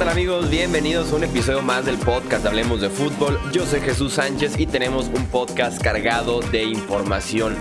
tal 0.00 0.08
amigos? 0.08 0.48
Bienvenidos 0.48 1.12
a 1.12 1.16
un 1.16 1.24
episodio 1.24 1.60
más 1.60 1.84
del 1.84 1.98
podcast 1.98 2.46
Hablemos 2.46 2.80
de 2.80 2.88
Fútbol. 2.88 3.38
Yo 3.52 3.66
soy 3.66 3.80
Jesús 3.80 4.14
Sánchez 4.14 4.58
y 4.58 4.64
tenemos 4.64 5.08
un 5.14 5.26
podcast 5.26 5.78
cargado 5.82 6.40
de 6.40 6.64
información. 6.64 7.54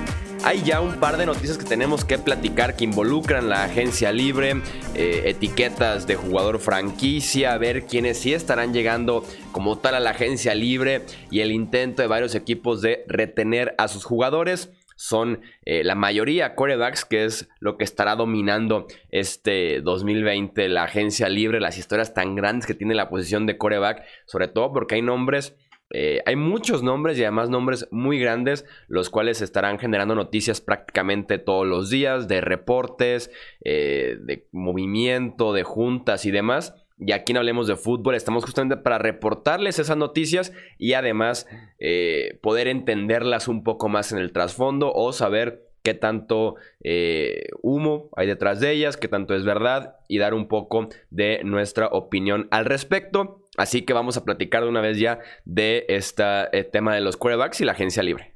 Hay 0.46 0.64
ya 0.64 0.80
un 0.80 1.02
par 1.02 1.18
de 1.18 1.26
noticias 1.26 1.58
que 1.58 1.66
tenemos 1.66 2.06
que 2.06 2.18
platicar 2.18 2.78
que 2.78 2.86
involucran 2.86 3.50
la 3.50 3.66
agencia 3.66 4.14
libre, 4.14 4.62
eh, 4.96 5.24
etiquetas 5.26 6.08
de 6.08 6.16
jugador 6.16 6.60
franquicia, 6.60 7.58
ver 7.58 7.86
quiénes 7.86 8.20
sí 8.20 8.34
estarán 8.34 8.72
llegando 8.72 9.26
como 9.52 9.78
tal 9.78 9.96
a 9.96 10.00
la 10.00 10.12
agencia 10.12 10.56
libre 10.56 11.06
y 11.30 11.42
el 11.42 11.52
intento 11.52 12.02
de 12.04 12.08
varios 12.08 12.36
equipos 12.36 12.82
de 12.82 13.04
retener 13.10 13.76
a 13.78 13.90
sus 13.90 14.06
jugadores 14.06 14.70
son 15.00 15.44
eh, 15.64 15.86
la 15.86 15.96
mayoría 15.96 16.56
corebacks, 16.56 17.06
que 17.06 17.24
es 17.24 17.48
lo 17.62 17.78
que 17.78 17.86
estará 17.86 18.18
dominando 18.18 18.86
este 19.12 19.80
2020, 19.80 20.68
la 20.68 20.84
agencia 20.84 21.30
libre, 21.30 21.62
las 21.62 21.78
historias 21.78 22.14
tan 22.14 22.36
grandes 22.36 22.68
que 22.68 22.74
tiene 22.74 22.94
la 22.96 23.08
posición 23.08 23.46
de 23.46 23.58
coreback, 23.58 24.04
sobre 24.26 24.50
todo 24.50 24.74
porque 24.74 24.96
hay 24.96 25.02
nombres. 25.02 25.56
Eh, 25.92 26.22
hay 26.26 26.36
muchos 26.36 26.84
nombres 26.84 27.18
y 27.18 27.24
además 27.24 27.50
nombres 27.50 27.88
muy 27.92 28.20
grandes, 28.20 28.66
los 28.90 29.10
cuales 29.10 29.42
estarán 29.42 29.80
generando 29.80 30.16
noticias 30.16 30.60
prácticamente 30.60 31.40
todos 31.40 31.66
los 31.66 31.90
días, 31.90 32.28
de 32.28 32.42
reportes, 32.42 33.32
eh, 33.64 34.18
de 34.20 34.50
movimiento, 34.52 35.54
de 35.54 35.64
juntas 35.64 36.26
y 36.26 36.32
demás. 36.32 36.76
Y 37.00 37.14
aquí 37.14 37.34
no 37.34 37.40
hablemos 37.40 37.68
de 37.68 37.76
fútbol, 37.76 38.16
estamos 38.16 38.44
justamente 38.44 38.76
para 38.76 38.98
reportarles 38.98 39.80
esas 39.80 39.96
noticias 39.96 40.52
y 40.78 40.94
además 40.94 41.48
eh, 41.80 42.40
poder 42.42 42.68
entenderlas 42.68 43.48
un 43.48 43.64
poco 43.64 43.88
más 43.88 44.12
en 44.12 44.20
el 44.20 44.34
trasfondo 44.34 44.92
o 44.94 45.14
saber 45.14 45.70
qué 45.82 45.94
tanto 45.94 46.56
eh, 46.84 47.48
humo 47.62 48.10
hay 48.18 48.28
detrás 48.28 48.60
de 48.60 48.72
ellas, 48.72 48.98
qué 48.98 49.08
tanto 49.08 49.34
es 49.34 49.46
verdad 49.46 49.96
y 50.10 50.18
dar 50.18 50.34
un 50.34 50.50
poco 50.50 50.90
de 51.10 51.42
nuestra 51.46 51.88
opinión 51.88 52.48
al 52.52 52.66
respecto. 52.66 53.48
Así 53.58 53.84
que 53.84 53.94
vamos 53.94 54.18
a 54.18 54.26
platicar 54.26 54.64
de 54.64 54.70
una 54.70 54.82
vez 54.82 55.00
ya 55.00 55.20
de 55.46 55.86
este 55.88 56.24
tema 56.72 56.96
de 56.96 57.02
los 57.02 57.18
quarterbacks 57.18 57.62
y 57.62 57.66
la 57.66 57.72
agencia 57.74 58.04
libre. 58.04 58.34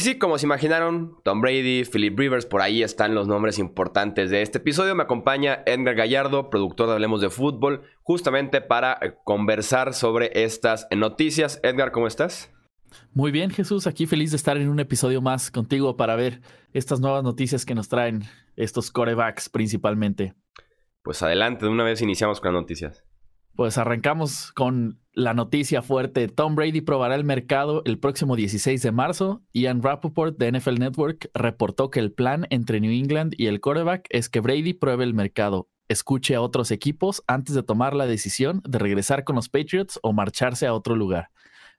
Y 0.00 0.02
sí, 0.02 0.18
como 0.18 0.38
se 0.38 0.46
imaginaron, 0.46 1.18
Tom 1.24 1.42
Brady, 1.42 1.84
Philip 1.84 2.18
Rivers, 2.18 2.46
por 2.46 2.62
ahí 2.62 2.82
están 2.82 3.14
los 3.14 3.28
nombres 3.28 3.58
importantes 3.58 4.30
de 4.30 4.40
este 4.40 4.56
episodio. 4.56 4.94
Me 4.94 5.02
acompaña 5.02 5.62
Edgar 5.66 5.94
Gallardo, 5.94 6.48
productor 6.48 6.86
de 6.86 6.94
Hablemos 6.94 7.20
de 7.20 7.28
Fútbol, 7.28 7.82
justamente 8.02 8.62
para 8.62 8.98
eh, 9.02 9.12
conversar 9.24 9.92
sobre 9.92 10.30
estas 10.42 10.88
noticias. 10.96 11.60
Edgar, 11.62 11.92
¿cómo 11.92 12.06
estás? 12.06 12.50
Muy 13.12 13.30
bien, 13.30 13.50
Jesús, 13.50 13.86
aquí 13.86 14.06
feliz 14.06 14.30
de 14.30 14.38
estar 14.38 14.56
en 14.56 14.70
un 14.70 14.80
episodio 14.80 15.20
más 15.20 15.50
contigo 15.50 15.98
para 15.98 16.16
ver 16.16 16.40
estas 16.72 17.00
nuevas 17.00 17.22
noticias 17.22 17.66
que 17.66 17.74
nos 17.74 17.90
traen 17.90 18.22
estos 18.56 18.90
corebacks 18.90 19.50
principalmente. 19.50 20.32
Pues 21.02 21.22
adelante, 21.22 21.66
de 21.66 21.72
una 21.72 21.84
vez 21.84 22.00
iniciamos 22.00 22.40
con 22.40 22.54
las 22.54 22.62
noticias. 22.62 23.04
Pues 23.54 23.78
arrancamos 23.78 24.52
con 24.52 25.00
la 25.12 25.34
noticia 25.34 25.82
fuerte. 25.82 26.28
Tom 26.28 26.54
Brady 26.54 26.80
probará 26.80 27.14
el 27.14 27.24
mercado 27.24 27.82
el 27.84 27.98
próximo 27.98 28.36
16 28.36 28.82
de 28.82 28.92
marzo. 28.92 29.42
Ian 29.52 29.82
Rappaport 29.82 30.36
de 30.38 30.52
NFL 30.52 30.78
Network 30.78 31.30
reportó 31.34 31.90
que 31.90 32.00
el 32.00 32.12
plan 32.12 32.46
entre 32.50 32.80
New 32.80 32.92
England 32.92 33.34
y 33.36 33.46
el 33.46 33.60
quarterback 33.60 34.06
es 34.10 34.28
que 34.28 34.40
Brady 34.40 34.72
pruebe 34.72 35.04
el 35.04 35.14
mercado, 35.14 35.68
escuche 35.88 36.34
a 36.34 36.40
otros 36.40 36.70
equipos 36.70 37.22
antes 37.26 37.54
de 37.54 37.62
tomar 37.62 37.94
la 37.94 38.06
decisión 38.06 38.62
de 38.64 38.78
regresar 38.78 39.24
con 39.24 39.36
los 39.36 39.48
Patriots 39.48 39.98
o 40.02 40.12
marcharse 40.12 40.66
a 40.66 40.74
otro 40.74 40.94
lugar. 40.94 41.30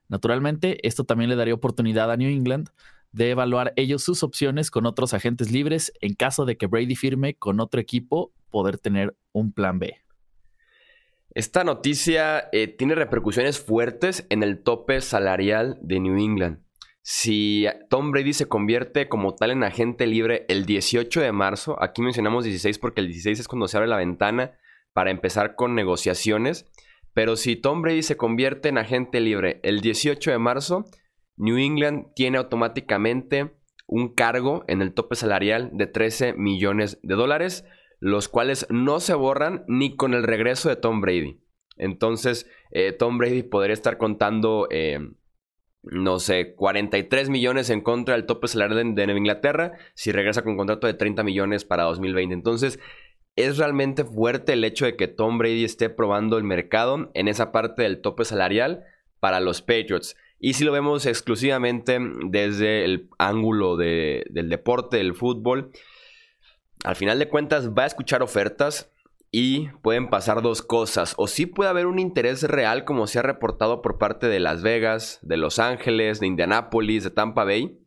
Naturalmente, 0.08 0.86
esto 0.86 1.04
también 1.04 1.30
le 1.30 1.36
daría 1.36 1.54
oportunidad 1.54 2.10
a 2.10 2.16
New 2.16 2.30
England 2.30 2.68
de 3.12 3.30
evaluar 3.30 3.72
ellos 3.76 4.02
sus 4.02 4.22
opciones 4.22 4.70
con 4.70 4.86
otros 4.86 5.14
agentes 5.14 5.50
libres 5.50 5.92
en 6.00 6.14
caso 6.14 6.44
de 6.44 6.56
que 6.56 6.66
Brady 6.66 6.96
firme 6.96 7.34
con 7.34 7.60
otro 7.60 7.80
equipo, 7.80 8.32
poder 8.50 8.78
tener 8.78 9.16
un 9.32 9.52
plan 9.52 9.78
B. 9.78 9.96
Esta 11.34 11.64
noticia 11.64 12.50
eh, 12.52 12.68
tiene 12.68 12.94
repercusiones 12.94 13.58
fuertes 13.58 14.26
en 14.28 14.42
el 14.42 14.62
tope 14.62 15.00
salarial 15.00 15.78
de 15.80 15.98
New 15.98 16.18
England. 16.18 16.58
Si 17.00 17.66
Tom 17.88 18.10
Brady 18.10 18.34
se 18.34 18.46
convierte 18.46 19.08
como 19.08 19.34
tal 19.34 19.50
en 19.50 19.64
agente 19.64 20.06
libre 20.06 20.44
el 20.48 20.66
18 20.66 21.22
de 21.22 21.32
marzo, 21.32 21.82
aquí 21.82 22.02
mencionamos 22.02 22.44
16 22.44 22.78
porque 22.78 23.00
el 23.00 23.06
16 23.06 23.40
es 23.40 23.48
cuando 23.48 23.66
se 23.66 23.78
abre 23.78 23.88
la 23.88 23.96
ventana 23.96 24.58
para 24.92 25.10
empezar 25.10 25.56
con 25.56 25.74
negociaciones, 25.74 26.66
pero 27.14 27.36
si 27.36 27.56
Tom 27.56 27.80
Brady 27.80 28.02
se 28.02 28.18
convierte 28.18 28.68
en 28.68 28.76
agente 28.76 29.20
libre 29.20 29.58
el 29.62 29.80
18 29.80 30.32
de 30.32 30.38
marzo, 30.38 30.84
New 31.36 31.56
England 31.56 32.12
tiene 32.14 32.36
automáticamente 32.36 33.54
un 33.86 34.14
cargo 34.14 34.64
en 34.68 34.82
el 34.82 34.92
tope 34.92 35.16
salarial 35.16 35.70
de 35.72 35.86
13 35.86 36.34
millones 36.34 36.98
de 37.02 37.14
dólares, 37.14 37.64
los 38.02 38.28
cuales 38.28 38.66
no 38.68 38.98
se 38.98 39.14
borran 39.14 39.64
ni 39.68 39.94
con 39.94 40.12
el 40.12 40.24
regreso 40.24 40.68
de 40.68 40.74
Tom 40.74 41.00
Brady. 41.00 41.40
Entonces, 41.76 42.50
eh, 42.72 42.90
Tom 42.90 43.16
Brady 43.16 43.44
podría 43.44 43.74
estar 43.74 43.96
contando, 43.96 44.66
eh, 44.72 44.98
no 45.84 46.18
sé, 46.18 46.56
43 46.56 47.30
millones 47.30 47.70
en 47.70 47.80
contra 47.80 48.16
del 48.16 48.26
tope 48.26 48.48
salarial 48.48 48.96
de, 48.96 49.06
Nueva 49.06 49.18
Inglaterra 49.18 49.72
si 49.94 50.10
regresa 50.10 50.42
con 50.42 50.52
un 50.52 50.58
contrato 50.58 50.88
de 50.88 50.94
30 50.94 51.22
millones 51.22 51.64
para 51.64 51.84
2020. 51.84 52.34
Entonces, 52.34 52.80
es 53.36 53.56
realmente 53.56 54.02
fuerte 54.02 54.54
el 54.54 54.64
hecho 54.64 54.84
de 54.84 54.96
que 54.96 55.06
Tom 55.06 55.38
Brady 55.38 55.62
esté 55.62 55.88
probando 55.88 56.38
el 56.38 56.44
mercado 56.44 57.12
en 57.14 57.28
esa 57.28 57.52
parte 57.52 57.82
del 57.82 58.00
tope 58.00 58.24
salarial 58.24 58.84
para 59.20 59.38
los 59.38 59.62
Patriots. 59.62 60.16
Y 60.40 60.54
si 60.54 60.64
lo 60.64 60.72
vemos 60.72 61.06
exclusivamente 61.06 62.00
desde 62.26 62.84
el 62.84 63.08
ángulo 63.18 63.76
del 63.76 64.48
deporte, 64.48 64.96
del 64.96 65.14
fútbol, 65.14 65.70
al 66.84 66.96
final 66.96 67.18
de 67.18 67.28
cuentas 67.28 67.70
va 67.70 67.84
a 67.84 67.86
escuchar 67.86 68.22
ofertas 68.22 68.92
y 69.30 69.68
pueden 69.82 70.10
pasar 70.10 70.42
dos 70.42 70.62
cosas. 70.62 71.14
O 71.16 71.26
sí 71.26 71.46
puede 71.46 71.70
haber 71.70 71.86
un 71.86 71.98
interés 71.98 72.42
real 72.42 72.84
como 72.84 73.06
se 73.06 73.18
ha 73.18 73.22
reportado 73.22 73.80
por 73.80 73.98
parte 73.98 74.28
de 74.28 74.40
Las 74.40 74.62
Vegas, 74.62 75.18
de 75.22 75.38
Los 75.38 75.58
Ángeles, 75.58 76.20
de 76.20 76.26
Indianápolis, 76.26 77.02
de 77.02 77.10
Tampa 77.10 77.44
Bay. 77.44 77.78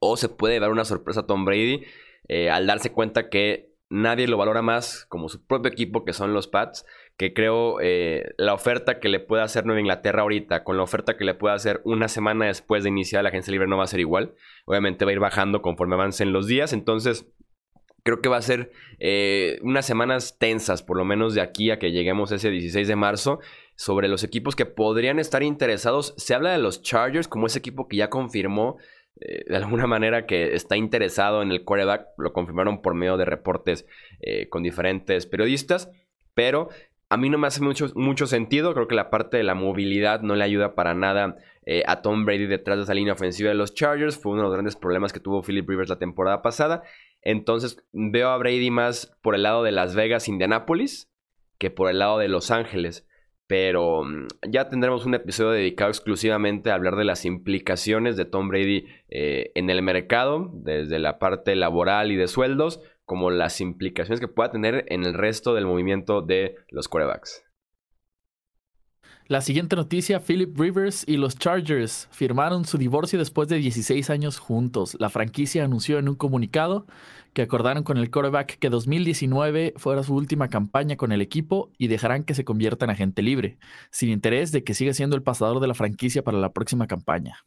O 0.00 0.16
se 0.16 0.28
puede 0.28 0.58
dar 0.58 0.72
una 0.72 0.84
sorpresa 0.84 1.20
a 1.20 1.26
Tom 1.26 1.44
Brady 1.44 1.84
eh, 2.28 2.50
al 2.50 2.66
darse 2.66 2.90
cuenta 2.90 3.28
que 3.28 3.72
nadie 3.88 4.26
lo 4.26 4.36
valora 4.36 4.62
más 4.62 5.06
como 5.08 5.28
su 5.28 5.46
propio 5.46 5.70
equipo 5.70 6.04
que 6.04 6.12
son 6.12 6.32
los 6.34 6.48
Pats. 6.48 6.84
Que 7.16 7.32
creo 7.32 7.80
eh, 7.80 8.34
la 8.36 8.54
oferta 8.54 8.98
que 8.98 9.08
le 9.08 9.20
puede 9.20 9.44
hacer 9.44 9.66
Nueva 9.66 9.80
Inglaterra 9.80 10.22
ahorita 10.22 10.64
con 10.64 10.76
la 10.76 10.82
oferta 10.82 11.16
que 11.16 11.24
le 11.24 11.34
puede 11.34 11.54
hacer 11.54 11.82
una 11.84 12.08
semana 12.08 12.46
después 12.46 12.82
de 12.82 12.88
iniciar 12.88 13.22
la 13.22 13.28
agencia 13.28 13.52
libre 13.52 13.68
no 13.68 13.76
va 13.76 13.84
a 13.84 13.86
ser 13.86 14.00
igual. 14.00 14.34
Obviamente 14.64 15.04
va 15.04 15.12
a 15.12 15.14
ir 15.14 15.20
bajando 15.20 15.62
conforme 15.62 15.94
avancen 15.94 16.32
los 16.32 16.48
días. 16.48 16.72
Entonces 16.72 17.26
creo 18.04 18.20
que 18.20 18.28
va 18.28 18.36
a 18.36 18.42
ser 18.42 18.70
eh, 19.00 19.58
unas 19.62 19.86
semanas 19.86 20.38
tensas, 20.38 20.82
por 20.82 20.96
lo 20.96 21.04
menos 21.04 21.34
de 21.34 21.40
aquí 21.40 21.70
a 21.70 21.78
que 21.78 21.90
lleguemos 21.90 22.30
ese 22.30 22.50
16 22.50 22.86
de 22.86 22.96
marzo, 22.96 23.40
sobre 23.74 24.08
los 24.08 24.22
equipos 24.22 24.54
que 24.54 24.66
podrían 24.66 25.18
estar 25.18 25.42
interesados. 25.42 26.14
Se 26.16 26.34
habla 26.34 26.52
de 26.52 26.58
los 26.58 26.82
Chargers 26.82 27.26
como 27.26 27.46
ese 27.46 27.58
equipo 27.58 27.88
que 27.88 27.96
ya 27.96 28.10
confirmó 28.10 28.76
eh, 29.20 29.44
de 29.46 29.56
alguna 29.56 29.86
manera 29.86 30.26
que 30.26 30.54
está 30.54 30.76
interesado 30.76 31.42
en 31.42 31.50
el 31.50 31.64
quarterback, 31.64 32.08
lo 32.18 32.32
confirmaron 32.32 32.82
por 32.82 32.94
medio 32.94 33.16
de 33.16 33.24
reportes 33.24 33.86
eh, 34.20 34.48
con 34.48 34.62
diferentes 34.62 35.26
periodistas, 35.26 35.90
pero 36.34 36.68
a 37.14 37.16
mí 37.16 37.30
no 37.30 37.38
me 37.38 37.46
hace 37.46 37.62
mucho, 37.62 37.86
mucho 37.94 38.26
sentido, 38.26 38.74
creo 38.74 38.88
que 38.88 38.96
la 38.96 39.08
parte 39.08 39.36
de 39.36 39.44
la 39.44 39.54
movilidad 39.54 40.20
no 40.22 40.34
le 40.34 40.42
ayuda 40.42 40.74
para 40.74 40.94
nada 40.94 41.36
a 41.86 42.02
Tom 42.02 42.26
Brady 42.26 42.46
detrás 42.46 42.76
de 42.76 42.82
esa 42.82 42.92
línea 42.92 43.14
ofensiva 43.14 43.48
de 43.48 43.54
los 43.54 43.72
Chargers. 43.72 44.18
Fue 44.18 44.32
uno 44.32 44.42
de 44.42 44.48
los 44.48 44.52
grandes 44.52 44.76
problemas 44.76 45.12
que 45.14 45.20
tuvo 45.20 45.42
Philip 45.42 45.66
Rivers 45.66 45.88
la 45.88 45.98
temporada 45.98 46.42
pasada. 46.42 46.82
Entonces 47.22 47.82
veo 47.92 48.28
a 48.28 48.36
Brady 48.36 48.70
más 48.70 49.16
por 49.22 49.34
el 49.34 49.44
lado 49.44 49.62
de 49.62 49.72
Las 49.72 49.94
Vegas, 49.94 50.28
Indianápolis, 50.28 51.10
que 51.58 51.70
por 51.70 51.90
el 51.90 51.98
lado 51.98 52.18
de 52.18 52.28
Los 52.28 52.50
Ángeles. 52.50 53.06
Pero 53.46 54.04
mm, 54.04 54.26
ya 54.50 54.68
tendremos 54.68 55.06
un 55.06 55.14
episodio 55.14 55.52
dedicado 55.52 55.90
exclusivamente 55.90 56.70
a 56.70 56.74
hablar 56.74 56.96
de 56.96 57.04
las 57.04 57.24
implicaciones 57.24 58.16
de 58.16 58.26
Tom 58.26 58.48
Brady 58.48 58.86
eh, 59.08 59.52
en 59.54 59.70
el 59.70 59.82
mercado, 59.82 60.50
desde 60.52 60.98
la 60.98 61.18
parte 61.18 61.56
laboral 61.56 62.12
y 62.12 62.16
de 62.16 62.28
sueldos, 62.28 62.80
como 63.04 63.30
las 63.30 63.60
implicaciones 63.60 64.20
que 64.20 64.28
pueda 64.28 64.50
tener 64.50 64.84
en 64.88 65.04
el 65.04 65.14
resto 65.14 65.54
del 65.54 65.66
movimiento 65.66 66.22
de 66.22 66.56
los 66.70 66.88
quarterbacks. 66.88 67.44
La 69.26 69.40
siguiente 69.40 69.74
noticia, 69.74 70.20
Philip 70.20 70.54
Rivers 70.58 71.02
y 71.08 71.16
los 71.16 71.38
Chargers 71.38 72.08
firmaron 72.10 72.66
su 72.66 72.76
divorcio 72.76 73.18
después 73.18 73.48
de 73.48 73.56
16 73.56 74.10
años 74.10 74.38
juntos. 74.38 74.98
La 75.00 75.08
franquicia 75.08 75.64
anunció 75.64 75.98
en 75.98 76.10
un 76.10 76.14
comunicado 76.14 76.86
que 77.32 77.40
acordaron 77.40 77.84
con 77.84 77.96
el 77.96 78.10
quarterback 78.10 78.58
que 78.58 78.68
2019 78.68 79.72
fuera 79.78 80.02
su 80.02 80.14
última 80.14 80.48
campaña 80.48 80.96
con 80.96 81.10
el 81.10 81.22
equipo 81.22 81.72
y 81.78 81.88
dejarán 81.88 82.24
que 82.24 82.34
se 82.34 82.44
convierta 82.44 82.84
en 82.84 82.90
agente 82.90 83.22
libre, 83.22 83.56
sin 83.90 84.10
interés 84.10 84.52
de 84.52 84.62
que 84.62 84.74
siga 84.74 84.92
siendo 84.92 85.16
el 85.16 85.22
pasador 85.22 85.58
de 85.58 85.68
la 85.68 85.74
franquicia 85.74 86.22
para 86.22 86.36
la 86.36 86.52
próxima 86.52 86.86
campaña. 86.86 87.46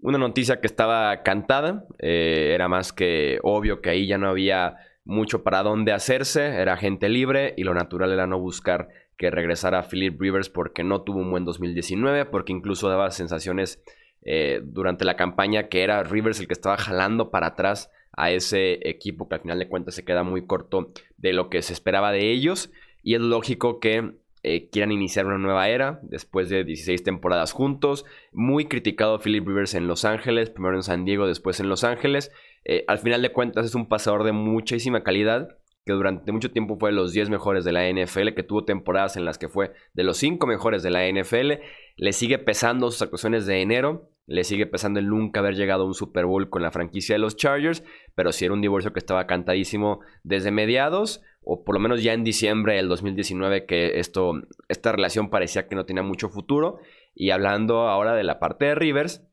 Una 0.00 0.18
noticia 0.18 0.60
que 0.60 0.66
estaba 0.66 1.22
cantada, 1.22 1.86
eh, 1.98 2.52
era 2.54 2.68
más 2.68 2.92
que 2.92 3.38
obvio 3.42 3.80
que 3.80 3.90
ahí 3.90 4.06
ya 4.06 4.18
no 4.18 4.28
había 4.28 4.76
mucho 5.04 5.42
para 5.42 5.62
dónde 5.62 5.92
hacerse, 5.92 6.46
era 6.46 6.74
agente 6.74 7.08
libre 7.08 7.54
y 7.56 7.64
lo 7.64 7.74
natural 7.74 8.12
era 8.12 8.26
no 8.26 8.38
buscar 8.38 8.88
que 9.16 9.30
regresara 9.30 9.88
Philip 9.88 10.20
Rivers 10.20 10.50
porque 10.50 10.84
no 10.84 11.02
tuvo 11.02 11.20
un 11.20 11.30
buen 11.30 11.44
2019, 11.44 12.26
porque 12.26 12.52
incluso 12.52 12.88
daba 12.88 13.10
sensaciones 13.10 13.82
eh, 14.22 14.60
durante 14.62 15.04
la 15.04 15.16
campaña 15.16 15.68
que 15.68 15.82
era 15.82 16.02
Rivers 16.02 16.40
el 16.40 16.48
que 16.48 16.52
estaba 16.52 16.76
jalando 16.76 17.30
para 17.30 17.48
atrás 17.48 17.90
a 18.12 18.30
ese 18.30 18.88
equipo 18.88 19.28
que 19.28 19.36
al 19.36 19.42
final 19.42 19.58
de 19.58 19.68
cuentas 19.68 19.94
se 19.94 20.04
queda 20.04 20.22
muy 20.22 20.46
corto 20.46 20.90
de 21.16 21.32
lo 21.32 21.48
que 21.48 21.62
se 21.62 21.72
esperaba 21.72 22.12
de 22.12 22.32
ellos. 22.32 22.70
Y 23.02 23.14
es 23.14 23.20
lógico 23.20 23.78
que 23.78 24.14
eh, 24.42 24.68
quieran 24.70 24.92
iniciar 24.92 25.26
una 25.26 25.38
nueva 25.38 25.68
era 25.68 25.98
después 26.02 26.48
de 26.48 26.64
16 26.64 27.02
temporadas 27.02 27.52
juntos. 27.52 28.04
Muy 28.32 28.66
criticado 28.66 29.18
Philip 29.18 29.46
Rivers 29.46 29.74
en 29.74 29.88
Los 29.88 30.04
Ángeles, 30.04 30.50
primero 30.50 30.76
en 30.76 30.82
San 30.82 31.04
Diego, 31.04 31.26
después 31.26 31.60
en 31.60 31.68
Los 31.68 31.84
Ángeles. 31.84 32.30
Eh, 32.64 32.84
al 32.88 32.98
final 32.98 33.22
de 33.22 33.32
cuentas 33.32 33.66
es 33.66 33.74
un 33.74 33.88
pasador 33.88 34.24
de 34.24 34.32
muchísima 34.32 35.02
calidad 35.02 35.56
que 35.86 35.92
durante 35.92 36.32
mucho 36.32 36.50
tiempo 36.50 36.76
fue 36.78 36.90
de 36.90 36.96
los 36.96 37.12
10 37.12 37.30
mejores 37.30 37.64
de 37.64 37.70
la 37.70 37.88
NFL, 37.88 38.34
que 38.34 38.42
tuvo 38.42 38.64
temporadas 38.64 39.16
en 39.16 39.24
las 39.24 39.38
que 39.38 39.48
fue 39.48 39.72
de 39.94 40.02
los 40.02 40.18
5 40.18 40.44
mejores 40.44 40.82
de 40.82 40.90
la 40.90 41.08
NFL. 41.08 41.62
Le 41.96 42.12
sigue 42.12 42.38
pesando 42.38 42.90
sus 42.90 43.02
actuaciones 43.02 43.46
de 43.46 43.62
enero. 43.62 44.10
Le 44.26 44.42
sigue 44.42 44.66
pesando 44.66 44.98
el 44.98 45.06
nunca 45.06 45.38
haber 45.38 45.54
llegado 45.54 45.84
a 45.84 45.86
un 45.86 45.94
Super 45.94 46.26
Bowl 46.26 46.50
con 46.50 46.60
la 46.60 46.72
franquicia 46.72 47.14
de 47.14 47.20
los 47.20 47.36
Chargers, 47.36 47.84
pero 48.16 48.32
sí 48.32 48.44
era 48.44 48.54
un 48.54 48.60
divorcio 48.60 48.92
que 48.92 48.98
estaba 48.98 49.28
cantadísimo 49.28 50.00
desde 50.24 50.50
mediados, 50.50 51.22
o 51.48 51.62
por 51.62 51.76
lo 51.76 51.80
menos 51.80 52.02
ya 52.02 52.12
en 52.12 52.24
diciembre 52.24 52.74
del 52.74 52.88
2019, 52.88 53.66
que 53.66 54.00
esto, 54.00 54.32
esta 54.68 54.90
relación 54.90 55.30
parecía 55.30 55.68
que 55.68 55.76
no 55.76 55.86
tenía 55.86 56.02
mucho 56.02 56.28
futuro. 56.28 56.80
Y 57.14 57.30
hablando 57.30 57.88
ahora 57.88 58.14
de 58.14 58.24
la 58.24 58.40
parte 58.40 58.64
de 58.64 58.74
Rivers, 58.74 59.24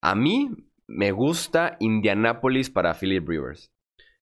a 0.00 0.14
mí 0.14 0.48
me 0.86 1.12
gusta 1.12 1.76
Indianapolis 1.78 2.70
para 2.70 2.94
Philip 2.94 3.28
Rivers. 3.28 3.70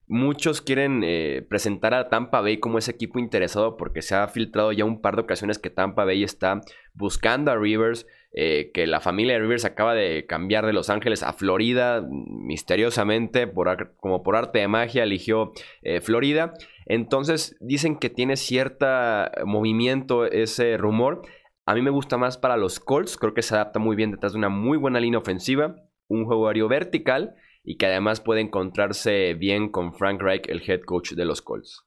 Muchos 0.08 0.60
quieren 0.60 1.02
eh, 1.04 1.46
presentar 1.48 1.94
a 1.94 2.08
Tampa 2.08 2.40
Bay 2.40 2.58
como 2.58 2.78
ese 2.78 2.90
equipo 2.90 3.20
interesado 3.20 3.76
porque 3.76 4.02
se 4.02 4.16
ha 4.16 4.26
filtrado 4.26 4.72
ya 4.72 4.84
un 4.84 5.00
par 5.00 5.14
de 5.14 5.22
ocasiones 5.22 5.60
que 5.60 5.70
Tampa 5.70 6.04
Bay 6.04 6.24
está 6.24 6.60
buscando 6.94 7.52
a 7.52 7.56
Rivers, 7.56 8.08
eh, 8.32 8.72
que 8.74 8.88
la 8.88 9.00
familia 9.00 9.34
de 9.34 9.40
Rivers 9.40 9.64
acaba 9.64 9.94
de 9.94 10.26
cambiar 10.26 10.66
de 10.66 10.72
Los 10.72 10.90
Ángeles 10.90 11.22
a 11.22 11.32
Florida 11.32 12.04
misteriosamente, 12.10 13.48
como 13.98 14.24
por 14.24 14.34
arte 14.34 14.58
de 14.58 14.66
magia 14.66 15.04
eligió 15.04 15.52
eh, 15.82 16.00
Florida. 16.00 16.54
Entonces 16.92 17.56
dicen 17.60 17.96
que 17.96 18.10
tiene 18.10 18.36
cierto 18.36 18.84
movimiento 19.46 20.24
ese 20.24 20.76
rumor. 20.76 21.22
A 21.64 21.76
mí 21.76 21.82
me 21.82 21.90
gusta 21.90 22.16
más 22.18 22.36
para 22.36 22.56
los 22.56 22.80
Colts, 22.80 23.16
creo 23.16 23.32
que 23.32 23.42
se 23.42 23.54
adapta 23.54 23.78
muy 23.78 23.94
bien 23.94 24.10
detrás 24.10 24.32
de 24.32 24.38
una 24.38 24.48
muy 24.48 24.76
buena 24.76 24.98
línea 24.98 25.20
ofensiva, 25.20 25.76
un 26.08 26.24
juego 26.24 26.50
vertical 26.66 27.36
y 27.62 27.76
que 27.76 27.86
además 27.86 28.20
puede 28.20 28.40
encontrarse 28.40 29.34
bien 29.34 29.68
con 29.68 29.94
Frank 29.94 30.20
Reich, 30.20 30.48
el 30.48 30.68
head 30.68 30.80
coach 30.80 31.12
de 31.12 31.24
los 31.24 31.42
Colts. 31.42 31.86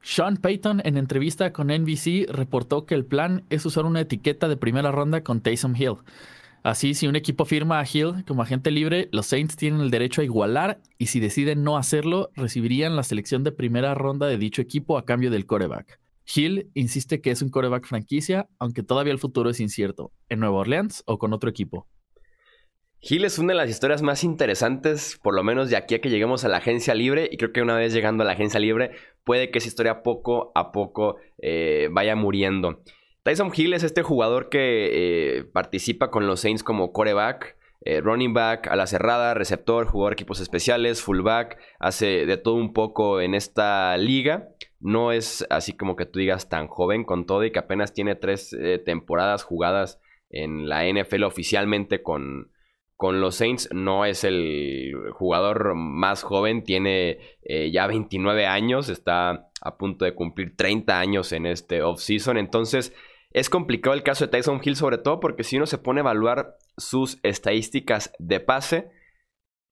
Sean 0.00 0.36
Payton 0.36 0.80
en 0.84 0.98
entrevista 0.98 1.52
con 1.52 1.72
NBC 1.72 2.30
reportó 2.30 2.86
que 2.86 2.94
el 2.94 3.04
plan 3.04 3.44
es 3.50 3.66
usar 3.66 3.86
una 3.86 4.02
etiqueta 4.02 4.46
de 4.46 4.56
primera 4.56 4.92
ronda 4.92 5.24
con 5.24 5.40
Taysom 5.40 5.74
Hill. 5.74 5.96
Así, 6.62 6.94
si 6.94 7.06
un 7.06 7.16
equipo 7.16 7.44
firma 7.44 7.80
a 7.80 7.86
Hill 7.90 8.24
como 8.26 8.42
agente 8.42 8.70
libre, 8.70 9.08
los 9.12 9.26
Saints 9.26 9.56
tienen 9.56 9.80
el 9.80 9.90
derecho 9.90 10.20
a 10.20 10.24
igualar 10.24 10.80
y 10.98 11.06
si 11.06 11.20
deciden 11.20 11.62
no 11.62 11.76
hacerlo, 11.76 12.30
recibirían 12.34 12.96
la 12.96 13.04
selección 13.04 13.44
de 13.44 13.52
primera 13.52 13.94
ronda 13.94 14.26
de 14.26 14.38
dicho 14.38 14.60
equipo 14.60 14.98
a 14.98 15.04
cambio 15.04 15.30
del 15.30 15.46
coreback. 15.46 16.00
Hill 16.34 16.70
insiste 16.74 17.20
que 17.20 17.30
es 17.30 17.42
un 17.42 17.48
coreback 17.48 17.86
franquicia, 17.86 18.48
aunque 18.58 18.82
todavía 18.82 19.12
el 19.12 19.18
futuro 19.18 19.50
es 19.50 19.60
incierto, 19.60 20.12
en 20.28 20.40
Nueva 20.40 20.58
Orleans 20.58 21.02
o 21.06 21.18
con 21.18 21.32
otro 21.32 21.48
equipo. 21.48 21.86
Hill 23.00 23.24
es 23.24 23.38
una 23.38 23.52
de 23.52 23.58
las 23.58 23.70
historias 23.70 24.02
más 24.02 24.24
interesantes, 24.24 25.18
por 25.22 25.34
lo 25.34 25.44
menos 25.44 25.70
de 25.70 25.76
aquí 25.76 25.94
a 25.94 26.00
que 26.00 26.10
lleguemos 26.10 26.44
a 26.44 26.48
la 26.48 26.56
agencia 26.56 26.94
libre, 26.94 27.28
y 27.30 27.36
creo 27.36 27.52
que 27.52 27.62
una 27.62 27.76
vez 27.76 27.92
llegando 27.92 28.24
a 28.24 28.26
la 28.26 28.32
agencia 28.32 28.58
libre, 28.58 28.90
puede 29.22 29.50
que 29.50 29.58
esa 29.58 29.68
historia 29.68 30.02
poco 30.02 30.50
a 30.56 30.72
poco 30.72 31.16
eh, 31.40 31.88
vaya 31.92 32.16
muriendo. 32.16 32.82
Tyson 33.28 33.52
Hill 33.54 33.74
es 33.74 33.82
este 33.82 34.02
jugador 34.02 34.48
que 34.48 34.88
eh, 35.38 35.44
participa 35.44 36.10
con 36.10 36.26
los 36.26 36.40
Saints 36.40 36.62
como 36.62 36.94
coreback, 36.94 37.58
eh, 37.82 38.00
running 38.00 38.32
back, 38.32 38.68
a 38.68 38.74
la 38.74 38.86
cerrada, 38.86 39.34
receptor, 39.34 39.86
jugador 39.86 40.14
equipos 40.14 40.40
especiales, 40.40 41.02
fullback, 41.02 41.58
hace 41.78 42.24
de 42.24 42.38
todo 42.38 42.54
un 42.54 42.72
poco 42.72 43.20
en 43.20 43.34
esta 43.34 43.94
liga. 43.98 44.48
No 44.80 45.12
es 45.12 45.46
así 45.50 45.74
como 45.74 45.94
que 45.94 46.06
tú 46.06 46.20
digas 46.20 46.48
tan 46.48 46.68
joven 46.68 47.04
con 47.04 47.26
todo 47.26 47.44
y 47.44 47.50
que 47.50 47.58
apenas 47.58 47.92
tiene 47.92 48.14
tres 48.14 48.56
temporadas 48.86 49.44
jugadas 49.44 50.00
en 50.30 50.66
la 50.66 50.86
NFL 50.86 51.24
oficialmente 51.24 52.02
con, 52.02 52.50
con 52.98 53.20
los 53.20 53.36
Saints 53.36 53.68
no 53.72 54.04
es 54.04 54.24
el 54.24 54.92
jugador 55.12 55.76
más 55.76 56.24
joven, 56.24 56.64
tiene 56.64 57.20
eh, 57.44 57.70
ya 57.70 57.86
29 57.86 58.44
años, 58.44 58.88
está 58.88 59.50
a 59.60 59.78
punto 59.78 60.04
de 60.04 60.16
cumplir 60.16 60.56
30 60.56 60.98
años 60.98 61.30
en 61.30 61.46
este 61.46 61.80
offseason. 61.80 62.38
Entonces 62.38 62.92
es 63.30 63.50
complicado 63.50 63.94
el 63.94 64.02
caso 64.02 64.24
de 64.24 64.30
Tyson 64.30 64.60
Hill, 64.62 64.76
sobre 64.76 64.98
todo 64.98 65.20
porque 65.20 65.44
si 65.44 65.56
uno 65.56 65.66
se 65.66 65.78
pone 65.78 66.00
a 66.00 66.02
evaluar 66.02 66.56
sus 66.76 67.18
estadísticas 67.22 68.12
de 68.18 68.40
pase, 68.40 68.90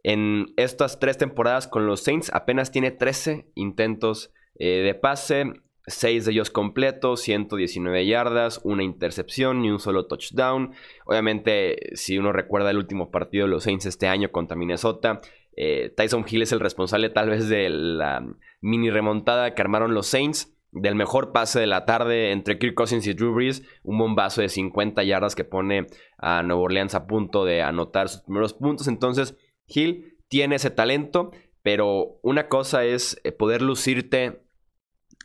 en 0.02 0.52
estas 0.56 1.00
tres 1.00 1.18
temporadas 1.18 1.66
con 1.66 1.86
los 1.86 2.02
Saints 2.02 2.30
apenas 2.32 2.70
tiene 2.70 2.92
13 2.92 3.50
intentos 3.54 4.32
eh, 4.58 4.82
de 4.82 4.94
pase, 4.94 5.52
6 5.86 6.24
de 6.24 6.32
ellos 6.32 6.50
completos, 6.50 7.20
119 7.22 8.06
yardas, 8.06 8.60
una 8.64 8.82
intercepción 8.82 9.64
y 9.64 9.70
un 9.70 9.78
solo 9.78 10.06
touchdown. 10.06 10.74
Obviamente, 11.06 11.96
si 11.96 12.18
uno 12.18 12.32
recuerda 12.32 12.70
el 12.70 12.78
último 12.78 13.10
partido 13.10 13.46
de 13.46 13.50
los 13.50 13.64
Saints 13.64 13.86
este 13.86 14.08
año 14.08 14.30
contra 14.30 14.56
Minnesota, 14.56 15.20
eh, 15.56 15.92
Tyson 15.96 16.24
Hill 16.28 16.42
es 16.42 16.52
el 16.52 16.60
responsable 16.60 17.08
tal 17.10 17.30
vez 17.30 17.48
de 17.48 17.68
la 17.70 18.24
mini 18.60 18.90
remontada 18.90 19.54
que 19.54 19.62
armaron 19.62 19.94
los 19.94 20.06
Saints. 20.06 20.55
Del 20.78 20.94
mejor 20.94 21.32
pase 21.32 21.60
de 21.60 21.66
la 21.66 21.86
tarde 21.86 22.32
entre 22.32 22.58
Kirk 22.58 22.74
Cousins 22.74 23.06
y 23.06 23.14
Drew 23.14 23.34
Brees, 23.34 23.62
un 23.82 23.96
bombazo 23.96 24.42
de 24.42 24.50
50 24.50 25.02
yardas 25.04 25.34
que 25.34 25.44
pone 25.44 25.86
a 26.18 26.42
Nueva 26.42 26.62
Orleans 26.62 26.94
a 26.94 27.06
punto 27.06 27.44
de 27.46 27.62
anotar 27.62 28.10
sus 28.10 28.22
primeros 28.22 28.52
puntos. 28.52 28.86
Entonces, 28.86 29.36
Hill 29.66 30.18
tiene 30.28 30.56
ese 30.56 30.70
talento, 30.70 31.30
pero 31.62 32.18
una 32.22 32.48
cosa 32.48 32.84
es 32.84 33.20
eh, 33.24 33.32
poder 33.32 33.62
lucirte 33.62 34.42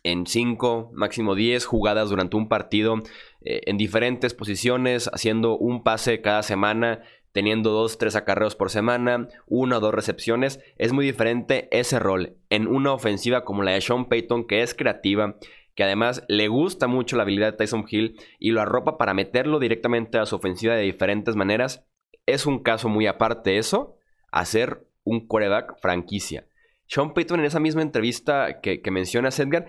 en 0.03 0.25
5, 0.25 0.91
máximo 0.93 1.35
10 1.35 1.65
jugadas 1.65 2.09
durante 2.09 2.37
un 2.37 2.47
partido 2.47 2.95
eh, 3.41 3.61
en 3.65 3.77
diferentes 3.77 4.33
posiciones, 4.33 5.09
haciendo 5.13 5.57
un 5.57 5.83
pase 5.83 6.21
cada 6.21 6.43
semana, 6.43 7.01
teniendo 7.31 7.71
2, 7.71 7.97
3 7.97 8.15
acarreos 8.15 8.55
por 8.55 8.69
semana, 8.69 9.27
una 9.47 9.77
o 9.77 9.79
dos 9.79 9.93
recepciones. 9.93 10.59
Es 10.77 10.93
muy 10.93 11.05
diferente 11.05 11.67
ese 11.71 11.99
rol 11.99 12.37
en 12.49 12.67
una 12.67 12.93
ofensiva 12.93 13.43
como 13.43 13.63
la 13.63 13.71
de 13.71 13.81
Sean 13.81 14.05
Payton, 14.07 14.45
que 14.47 14.61
es 14.61 14.73
creativa, 14.73 15.37
que 15.75 15.83
además 15.83 16.23
le 16.27 16.47
gusta 16.47 16.87
mucho 16.87 17.15
la 17.15 17.23
habilidad 17.23 17.51
de 17.51 17.57
Tyson 17.57 17.85
Hill 17.89 18.19
y 18.39 18.51
lo 18.51 18.61
arropa 18.61 18.97
para 18.97 19.13
meterlo 19.13 19.59
directamente 19.59 20.17
a 20.17 20.25
su 20.25 20.35
ofensiva 20.35 20.75
de 20.75 20.83
diferentes 20.83 21.35
maneras. 21.35 21.85
Es 22.25 22.45
un 22.45 22.59
caso 22.59 22.89
muy 22.89 23.07
aparte 23.07 23.57
eso, 23.57 23.95
hacer 24.31 24.85
un 25.03 25.27
coreback 25.27 25.79
franquicia. 25.81 26.47
Sean 26.87 27.13
Payton 27.13 27.39
en 27.39 27.45
esa 27.45 27.59
misma 27.59 27.81
entrevista 27.81 28.59
que, 28.61 28.81
que 28.81 28.91
menciona 28.91 29.29
Edgar, 29.29 29.67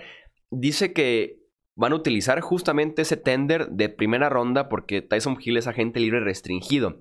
dice 0.50 0.92
que 0.92 1.42
van 1.74 1.92
a 1.92 1.96
utilizar 1.96 2.40
justamente 2.40 3.02
ese 3.02 3.16
tender 3.16 3.68
de 3.68 3.88
primera 3.88 4.28
ronda 4.28 4.68
porque 4.68 5.02
Tyson 5.02 5.38
Hill 5.40 5.56
es 5.56 5.66
agente 5.66 6.00
libre 6.00 6.20
restringido. 6.20 7.00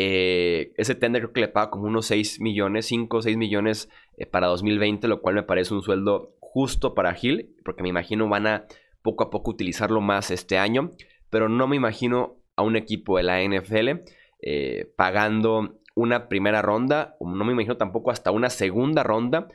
Eh, 0.00 0.74
ese 0.76 0.94
tender 0.94 1.22
creo 1.22 1.32
que 1.32 1.40
le 1.40 1.48
paga 1.48 1.70
como 1.70 1.88
unos 1.88 2.06
6 2.06 2.40
millones, 2.40 2.86
5 2.86 3.16
o 3.16 3.20
6 3.20 3.36
millones 3.36 3.90
eh, 4.16 4.26
para 4.26 4.46
2020, 4.46 5.08
lo 5.08 5.20
cual 5.20 5.34
me 5.34 5.42
parece 5.42 5.74
un 5.74 5.82
sueldo 5.82 6.36
justo 6.38 6.94
para 6.94 7.16
Hill, 7.20 7.56
porque 7.64 7.82
me 7.82 7.88
imagino 7.88 8.28
van 8.28 8.46
a 8.46 8.66
poco 9.02 9.24
a 9.24 9.30
poco 9.30 9.50
utilizarlo 9.50 10.00
más 10.00 10.30
este 10.30 10.56
año, 10.56 10.92
pero 11.30 11.48
no 11.48 11.66
me 11.66 11.74
imagino 11.74 12.36
a 12.54 12.62
un 12.62 12.76
equipo 12.76 13.16
de 13.16 13.24
la 13.24 13.42
NFL 13.42 14.04
eh, 14.40 14.88
pagando 14.96 15.80
una 15.96 16.28
primera 16.28 16.62
ronda, 16.62 17.16
no 17.18 17.44
me 17.44 17.52
imagino 17.52 17.76
tampoco 17.76 18.12
hasta 18.12 18.30
una 18.30 18.50
segunda 18.50 19.02
ronda 19.02 19.48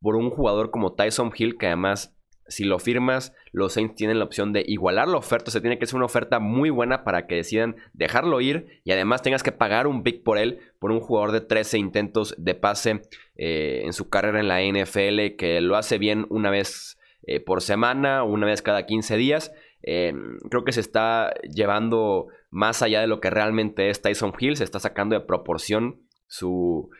por 0.00 0.16
un 0.16 0.30
jugador 0.30 0.70
como 0.70 0.94
Tyson 0.94 1.30
Hill, 1.36 1.58
que 1.58 1.66
además 1.66 2.16
si 2.50 2.64
lo 2.64 2.80
firmas, 2.80 3.32
los 3.52 3.74
Saints 3.74 3.94
tienen 3.94 4.18
la 4.18 4.24
opción 4.24 4.52
de 4.52 4.64
igualar 4.66 5.06
la 5.06 5.18
oferta. 5.18 5.48
O 5.48 5.52
sea, 5.52 5.60
tiene 5.60 5.78
que 5.78 5.86
ser 5.86 5.96
una 5.96 6.06
oferta 6.06 6.40
muy 6.40 6.68
buena 6.68 7.04
para 7.04 7.26
que 7.26 7.36
decidan 7.36 7.76
dejarlo 7.92 8.40
ir 8.40 8.80
y 8.84 8.90
además 8.90 9.22
tengas 9.22 9.44
que 9.44 9.52
pagar 9.52 9.86
un 9.86 10.02
pick 10.02 10.24
por 10.24 10.36
él, 10.36 10.58
por 10.80 10.90
un 10.90 11.00
jugador 11.00 11.30
de 11.30 11.40
13 11.40 11.78
intentos 11.78 12.34
de 12.38 12.56
pase 12.56 13.02
eh, 13.36 13.82
en 13.84 13.92
su 13.92 14.08
carrera 14.08 14.40
en 14.40 14.48
la 14.48 14.60
NFL, 14.62 15.36
que 15.38 15.60
lo 15.60 15.76
hace 15.76 15.98
bien 15.98 16.26
una 16.28 16.50
vez 16.50 16.98
eh, 17.22 17.38
por 17.38 17.62
semana, 17.62 18.24
una 18.24 18.46
vez 18.46 18.62
cada 18.62 18.84
15 18.84 19.16
días. 19.16 19.52
Eh, 19.82 20.12
creo 20.50 20.64
que 20.64 20.72
se 20.72 20.80
está 20.80 21.32
llevando 21.54 22.26
más 22.50 22.82
allá 22.82 23.00
de 23.00 23.06
lo 23.06 23.20
que 23.20 23.30
realmente 23.30 23.90
es 23.90 24.02
Tyson 24.02 24.32
Hill, 24.38 24.56
se 24.56 24.64
está 24.64 24.80
sacando 24.80 25.14
de 25.14 25.24
proporción 25.24 26.00
su 26.26 26.90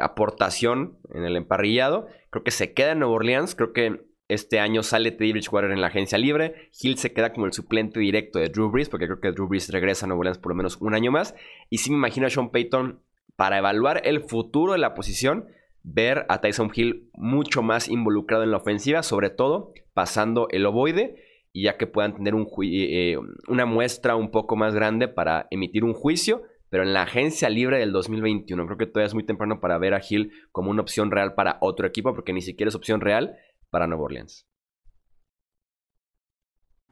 aportación 0.00 0.98
en 1.14 1.24
el 1.24 1.34
emparrillado. 1.34 2.06
Creo 2.28 2.44
que 2.44 2.50
se 2.50 2.74
queda 2.74 2.92
en 2.92 2.98
Nueva 2.98 3.14
Orleans, 3.14 3.54
creo 3.54 3.72
que 3.72 4.02
este 4.28 4.60
año 4.60 4.82
sale 4.82 5.10
Teddy 5.10 5.32
Bridgewater 5.32 5.70
en 5.70 5.80
la 5.80 5.88
agencia 5.88 6.16
libre. 6.16 6.70
Hill 6.80 6.96
se 6.96 7.12
queda 7.12 7.32
como 7.32 7.46
el 7.46 7.52
suplente 7.52 8.00
directo 8.00 8.38
de 8.38 8.48
Drew 8.48 8.70
Brees, 8.70 8.88
porque 8.88 9.06
creo 9.06 9.20
que 9.20 9.32
Drew 9.32 9.48
Brees 9.48 9.70
regresa 9.70 10.06
a 10.06 10.08
Nueva 10.08 10.20
Orleans 10.20 10.38
por 10.38 10.52
lo 10.52 10.56
menos 10.56 10.78
un 10.80 10.94
año 10.94 11.10
más. 11.10 11.34
Y 11.68 11.78
sí 11.78 11.90
me 11.90 11.96
imagino 11.96 12.26
a 12.26 12.30
Sean 12.30 12.50
Payton 12.50 13.00
para 13.36 13.58
evaluar 13.58 14.02
el 14.04 14.22
futuro 14.22 14.72
de 14.72 14.78
la 14.78 14.94
posición, 14.94 15.46
ver 15.82 16.26
a 16.28 16.40
Tyson 16.40 16.70
Hill 16.74 17.10
mucho 17.14 17.62
más 17.62 17.88
involucrado 17.88 18.44
en 18.44 18.52
la 18.52 18.58
ofensiva, 18.58 19.02
sobre 19.02 19.30
todo 19.30 19.74
pasando 19.94 20.48
el 20.50 20.64
ovoide 20.64 21.16
y 21.52 21.64
ya 21.64 21.76
que 21.76 21.86
puedan 21.86 22.14
tener 22.14 22.34
un 22.34 22.48
eh, 22.62 23.18
una 23.48 23.66
muestra 23.66 24.16
un 24.16 24.30
poco 24.30 24.56
más 24.56 24.74
grande 24.74 25.08
para 25.08 25.48
emitir 25.50 25.84
un 25.84 25.92
juicio, 25.92 26.42
pero 26.70 26.82
en 26.82 26.94
la 26.94 27.02
agencia 27.02 27.50
libre 27.50 27.78
del 27.78 27.92
2021. 27.92 28.64
Creo 28.64 28.78
que 28.78 28.86
todavía 28.86 29.08
es 29.08 29.14
muy 29.14 29.24
temprano 29.24 29.60
para 29.60 29.76
ver 29.76 29.92
a 29.92 30.00
Hill 30.08 30.32
como 30.52 30.70
una 30.70 30.80
opción 30.80 31.10
real 31.10 31.34
para 31.34 31.58
otro 31.60 31.86
equipo, 31.86 32.14
porque 32.14 32.32
ni 32.32 32.40
siquiera 32.40 32.70
es 32.70 32.74
opción 32.74 33.02
real 33.02 33.36
para 33.72 33.88
Nueva 33.88 34.04
Orleans. 34.04 34.46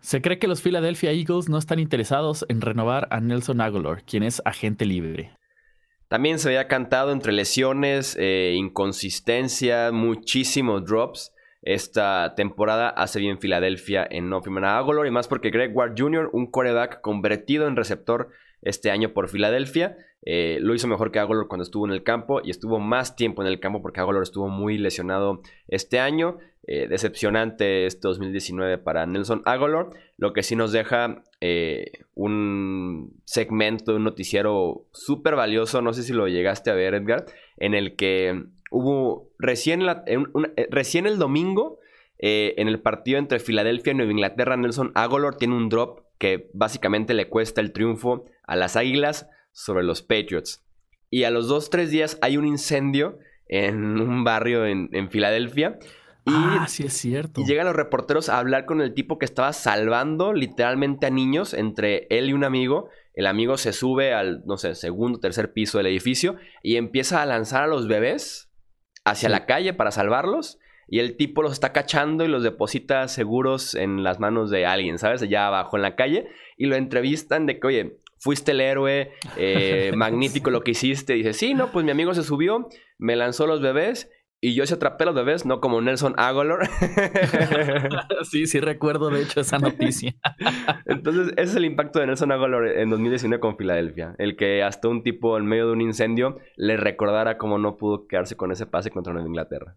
Se 0.00 0.22
cree 0.22 0.38
que 0.38 0.48
los 0.48 0.62
Philadelphia 0.62 1.12
Eagles 1.12 1.50
no 1.50 1.58
están 1.58 1.78
interesados 1.78 2.46
en 2.48 2.62
renovar 2.62 3.06
a 3.10 3.20
Nelson 3.20 3.60
Aguilar, 3.60 4.02
quien 4.04 4.22
es 4.22 4.40
agente 4.46 4.86
libre. 4.86 5.36
También 6.08 6.38
se 6.38 6.48
había 6.48 6.68
cantado 6.68 7.12
entre 7.12 7.32
lesiones, 7.32 8.16
eh, 8.18 8.54
inconsistencia, 8.56 9.92
muchísimos 9.92 10.86
drops. 10.86 11.32
Esta 11.62 12.34
temporada 12.34 12.88
hace 12.88 13.20
bien 13.20 13.38
Filadelfia 13.38 14.08
en 14.10 14.30
no 14.30 14.42
firmar 14.42 14.64
a 14.64 14.78
Aguilar 14.78 15.06
y 15.06 15.10
más 15.10 15.28
porque 15.28 15.50
Greg 15.50 15.76
Ward 15.76 15.94
Jr., 15.96 16.30
un 16.32 16.50
coreback 16.50 17.02
convertido 17.02 17.68
en 17.68 17.76
receptor 17.76 18.30
este 18.62 18.90
año 18.90 19.12
por 19.12 19.28
Filadelfia, 19.28 19.98
eh, 20.22 20.58
lo 20.60 20.74
hizo 20.74 20.86
mejor 20.86 21.10
que 21.10 21.18
Aguilar 21.18 21.46
cuando 21.48 21.62
estuvo 21.62 21.86
en 21.86 21.92
el 21.92 22.02
campo 22.02 22.40
y 22.44 22.50
estuvo 22.50 22.78
más 22.78 23.16
tiempo 23.16 23.42
en 23.42 23.48
el 23.48 23.60
campo 23.60 23.80
porque 23.80 24.00
Aguilar 24.00 24.22
estuvo 24.22 24.48
muy 24.48 24.78
lesionado 24.78 25.40
este 25.68 25.98
año. 25.98 26.38
Eh, 26.66 26.86
decepcionante 26.88 27.86
este 27.86 28.06
2019 28.06 28.78
para 28.78 29.06
Nelson 29.06 29.42
Aguilar, 29.46 29.88
lo 30.18 30.34
que 30.34 30.42
sí 30.42 30.54
nos 30.54 30.72
deja 30.72 31.24
eh, 31.40 31.90
un 32.14 33.18
segmento, 33.24 33.96
un 33.96 34.04
noticiero 34.04 34.86
súper 34.92 35.36
valioso, 35.36 35.80
no 35.80 35.94
sé 35.94 36.02
si 36.02 36.12
lo 36.12 36.28
llegaste 36.28 36.70
a 36.70 36.74
ver 36.74 36.94
Edgar, 36.94 37.24
en 37.56 37.74
el 37.74 37.96
que 37.96 38.44
hubo 38.70 39.30
recién, 39.38 39.80
recién 40.70 41.06
el 41.06 41.18
domingo, 41.18 41.78
en 42.18 42.68
el 42.68 42.78
partido 42.78 43.18
entre 43.18 43.40
Filadelfia 43.40 43.92
y 43.92 43.96
Nueva 43.96 44.12
Inglaterra, 44.12 44.56
Nelson 44.58 44.92
Aguilar 44.94 45.36
tiene 45.36 45.56
un 45.56 45.70
drop 45.70 46.02
que 46.18 46.50
básicamente 46.52 47.14
le 47.14 47.30
cuesta 47.30 47.62
el 47.62 47.72
triunfo 47.72 48.26
a 48.46 48.54
las 48.54 48.76
Águilas 48.76 49.28
sobre 49.52 49.84
los 49.84 50.02
Patriots. 50.02 50.64
Y 51.10 51.24
a 51.24 51.30
los 51.30 51.48
dos, 51.48 51.70
tres 51.70 51.90
días 51.90 52.18
hay 52.22 52.36
un 52.36 52.46
incendio 52.46 53.18
en 53.48 54.00
un 54.00 54.22
barrio 54.22 54.64
en, 54.64 55.10
Filadelfia. 55.10 55.78
Y, 56.24 56.32
ah, 56.32 56.66
sí 56.68 56.84
es 56.84 56.92
cierto. 56.92 57.40
Y 57.40 57.44
llegan 57.44 57.66
los 57.66 57.74
reporteros 57.74 58.28
a 58.28 58.38
hablar 58.38 58.64
con 58.64 58.80
el 58.80 58.94
tipo 58.94 59.18
que 59.18 59.24
estaba 59.24 59.52
salvando 59.52 60.32
literalmente 60.32 61.06
a 61.06 61.10
niños 61.10 61.52
entre 61.52 62.06
él 62.10 62.28
y 62.30 62.32
un 62.32 62.44
amigo. 62.44 62.88
El 63.14 63.26
amigo 63.26 63.56
se 63.56 63.72
sube 63.72 64.14
al, 64.14 64.42
no 64.46 64.56
sé, 64.56 64.76
segundo, 64.76 65.18
tercer 65.18 65.52
piso 65.52 65.78
del 65.78 65.88
edificio 65.88 66.36
y 66.62 66.76
empieza 66.76 67.22
a 67.22 67.26
lanzar 67.26 67.64
a 67.64 67.66
los 67.66 67.88
bebés 67.88 68.50
hacia 69.04 69.28
la 69.28 69.46
calle 69.46 69.74
para 69.74 69.90
salvarlos. 69.90 70.58
Y 70.86 71.00
el 71.00 71.16
tipo 71.16 71.42
los 71.42 71.52
está 71.52 71.72
cachando 71.72 72.24
y 72.24 72.28
los 72.28 72.42
deposita 72.42 73.06
seguros 73.08 73.74
en 73.74 74.02
las 74.02 74.20
manos 74.20 74.50
de 74.50 74.66
alguien, 74.66 74.98
¿sabes? 74.98 75.22
Allá 75.22 75.46
abajo 75.46 75.76
en 75.76 75.82
la 75.82 75.96
calle. 75.96 76.28
Y 76.56 76.66
lo 76.66 76.76
entrevistan 76.76 77.46
de 77.46 77.58
que, 77.58 77.66
oye, 77.66 78.00
fuiste 78.20 78.52
el 78.52 78.60
héroe, 78.60 79.12
eh, 79.36 79.92
magnífico 79.96 80.50
lo 80.50 80.62
que 80.62 80.72
hiciste. 80.72 81.14
dice, 81.14 81.32
sí, 81.32 81.54
no, 81.54 81.72
pues 81.72 81.84
mi 81.84 81.90
amigo 81.90 82.14
se 82.14 82.22
subió, 82.22 82.68
me 82.98 83.16
lanzó 83.16 83.46
los 83.46 83.60
bebés 83.60 84.08
y 84.42 84.54
yo 84.54 84.64
se 84.64 84.74
atrapé 84.74 85.04
los 85.04 85.14
bebés, 85.14 85.44
no 85.44 85.60
como 85.60 85.82
Nelson 85.82 86.14
Aguilar. 86.16 86.60
sí, 88.30 88.46
sí 88.46 88.58
recuerdo 88.60 89.10
de 89.10 89.22
hecho 89.22 89.40
esa 89.40 89.58
noticia. 89.58 90.14
Entonces, 90.86 91.28
ese 91.32 91.42
es 91.42 91.56
el 91.56 91.66
impacto 91.66 91.98
de 91.98 92.06
Nelson 92.06 92.32
Aguilar 92.32 92.66
en 92.78 92.88
2019 92.88 93.38
con 93.40 93.58
Filadelfia. 93.58 94.14
El 94.18 94.36
que 94.36 94.62
hasta 94.62 94.88
un 94.88 95.02
tipo 95.02 95.36
en 95.36 95.44
medio 95.44 95.66
de 95.66 95.72
un 95.72 95.82
incendio 95.82 96.38
le 96.56 96.78
recordara 96.78 97.36
cómo 97.36 97.58
no 97.58 97.76
pudo 97.76 98.06
quedarse 98.06 98.36
con 98.36 98.50
ese 98.50 98.64
pase 98.64 98.90
contra 98.90 99.12
Nueva 99.12 99.28
Inglaterra. 99.28 99.76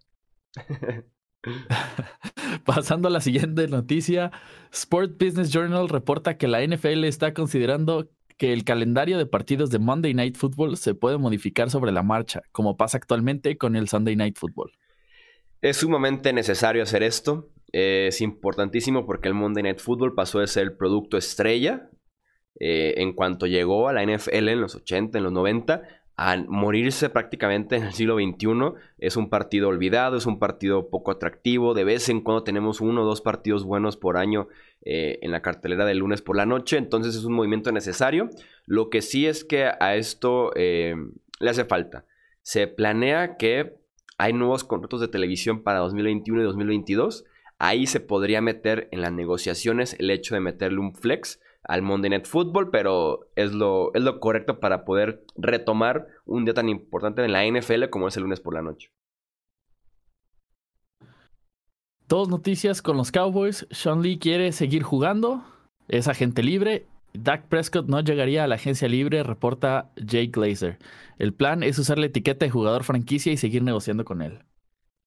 Pasando 2.65 3.09
a 3.09 3.11
la 3.11 3.19
siguiente 3.19 3.67
noticia, 3.67 4.31
Sport 4.71 5.21
Business 5.21 5.51
Journal 5.51 5.89
reporta 5.89 6.37
que 6.37 6.47
la 6.47 6.65
NFL 6.65 7.03
está 7.03 7.33
considerando 7.33 8.09
que 8.37 8.53
el 8.53 8.63
calendario 8.63 9.17
de 9.17 9.25
partidos 9.25 9.69
de 9.69 9.79
Monday 9.79 10.13
Night 10.13 10.35
Football 10.35 10.77
se 10.77 10.95
puede 10.95 11.17
modificar 11.17 11.69
sobre 11.69 11.91
la 11.91 12.03
marcha, 12.03 12.41
como 12.51 12.77
pasa 12.77 12.97
actualmente 12.97 13.57
con 13.57 13.75
el 13.75 13.87
Sunday 13.87 14.15
Night 14.15 14.37
Football. 14.37 14.71
Es 15.61 15.77
sumamente 15.77 16.33
necesario 16.33 16.83
hacer 16.83 17.03
esto. 17.03 17.49
es 17.71 18.21
importantísimo 18.21 19.05
porque 19.05 19.29
el 19.29 19.33
Monday 19.33 19.63
Night 19.63 19.79
Football 19.79 20.13
pasó 20.13 20.39
de 20.39 20.47
ser 20.47 20.63
el 20.63 20.77
producto 20.77 21.17
estrella 21.17 21.89
eh, 22.59 22.93
en 22.97 23.13
cuanto 23.13 23.47
llegó 23.47 23.87
a 23.89 23.93
la 23.93 24.03
NFL 24.03 24.49
en 24.49 24.61
los 24.61 24.75
80, 24.75 25.17
en 25.17 25.23
los 25.23 25.33
90, 25.33 25.81
a 26.15 26.37
morirse 26.37 27.09
prácticamente 27.09 27.75
en 27.75 27.83
el 27.83 27.93
siglo 27.93 28.15
XXI. 28.15 28.79
Es 28.99 29.17
un 29.17 29.29
partido 29.29 29.69
olvidado, 29.69 30.17
es 30.17 30.25
un 30.25 30.39
partido 30.39 30.89
poco 30.89 31.11
atractivo. 31.11 31.73
De 31.73 31.83
vez 31.83 32.09
en 32.09 32.21
cuando 32.21 32.43
tenemos 32.43 32.81
uno 32.81 33.01
o 33.01 33.05
dos 33.05 33.21
partidos 33.21 33.63
buenos 33.63 33.97
por 33.97 34.17
año 34.17 34.47
eh, 34.83 35.19
en 35.21 35.31
la 35.31 35.41
cartelera 35.41 35.85
del 35.85 35.99
lunes 35.99 36.21
por 36.21 36.35
la 36.35 36.45
noche. 36.45 36.77
Entonces 36.77 37.15
es 37.15 37.23
un 37.25 37.33
movimiento 37.33 37.71
necesario. 37.71 38.29
Lo 38.65 38.89
que 38.89 39.01
sí 39.01 39.25
es 39.25 39.43
que 39.43 39.65
a 39.65 39.95
esto 39.95 40.51
eh, 40.55 40.95
le 41.39 41.49
hace 41.49 41.65
falta. 41.65 42.05
Se 42.41 42.67
planea 42.67 43.37
que 43.37 43.75
hay 44.17 44.33
nuevos 44.33 44.63
contratos 44.63 45.01
de 45.01 45.07
televisión 45.07 45.63
para 45.63 45.79
2021 45.79 46.41
y 46.41 46.45
2022. 46.45 47.25
Ahí 47.57 47.87
se 47.87 47.99
podría 47.99 48.41
meter 48.41 48.87
en 48.91 49.01
las 49.01 49.11
negociaciones 49.11 49.95
el 49.99 50.11
hecho 50.11 50.35
de 50.35 50.41
meterle 50.41 50.79
un 50.79 50.93
flex 50.93 51.39
al 51.63 51.81
Monday 51.81 52.09
Night 52.09 52.25
Football, 52.25 52.69
pero 52.69 53.31
es 53.35 53.53
lo, 53.53 53.93
es 53.93 54.01
lo 54.03 54.19
correcto 54.19 54.59
para 54.59 54.85
poder 54.85 55.25
retomar 55.35 56.07
un 56.25 56.45
día 56.45 56.53
tan 56.53 56.69
importante 56.69 57.23
en 57.23 57.31
la 57.31 57.45
NFL 57.45 57.89
como 57.89 58.07
es 58.07 58.17
el 58.17 58.23
lunes 58.23 58.39
por 58.39 58.53
la 58.53 58.61
noche. 58.61 58.91
Dos 62.07 62.29
noticias 62.29 62.81
con 62.81 62.97
los 62.97 63.11
Cowboys. 63.11 63.65
Sean 63.71 64.01
Lee 64.01 64.19
quiere 64.19 64.51
seguir 64.51 64.83
jugando, 64.83 65.43
es 65.87 66.07
agente 66.07 66.43
libre. 66.43 66.85
Dak 67.13 67.47
Prescott 67.47 67.87
no 67.87 68.01
llegaría 68.01 68.43
a 68.43 68.47
la 68.47 68.55
agencia 68.55 68.87
libre, 68.87 69.23
reporta 69.23 69.91
Jake 69.95 70.31
Glazer. 70.33 70.79
El 71.19 71.33
plan 71.33 71.63
es 71.63 71.77
usar 71.77 71.99
la 71.99 72.07
etiqueta 72.07 72.45
de 72.45 72.51
jugador 72.51 72.83
franquicia 72.83 73.31
y 73.31 73.37
seguir 73.37 73.63
negociando 73.63 74.03
con 74.03 74.21
él. 74.21 74.39